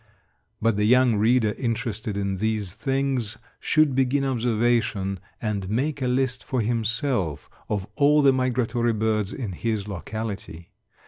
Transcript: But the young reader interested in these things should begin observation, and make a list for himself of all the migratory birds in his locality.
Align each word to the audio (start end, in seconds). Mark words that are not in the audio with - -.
But 0.59 0.77
the 0.77 0.85
young 0.85 1.17
reader 1.17 1.53
interested 1.59 2.17
in 2.17 2.37
these 2.37 2.73
things 2.73 3.37
should 3.59 3.93
begin 3.93 4.25
observation, 4.25 5.19
and 5.39 5.69
make 5.69 6.01
a 6.01 6.07
list 6.07 6.43
for 6.43 6.59
himself 6.61 7.51
of 7.69 7.85
all 7.95 8.23
the 8.23 8.33
migratory 8.33 8.93
birds 8.93 9.31
in 9.31 9.51
his 9.51 9.87
locality. 9.87 10.71